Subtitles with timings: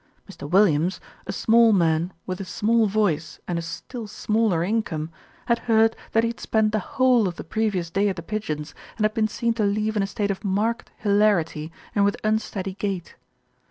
[0.27, 0.49] Mr.
[0.49, 5.11] Williams, a small man with a small voice and a still smaller income,
[5.45, 8.73] had heard that he had spent the whole of the previous day at The Pigeons,
[8.97, 12.73] and had been seen to leave in a state of marked hilarity and with unsteady
[12.73, 13.13] gait.